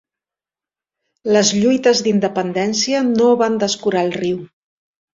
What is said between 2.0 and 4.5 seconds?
d'independència no van descurar el riu.